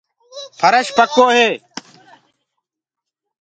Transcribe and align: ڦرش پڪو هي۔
ڦرش 0.59 0.87
پڪو 0.97 1.25
هي۔ 1.35 1.49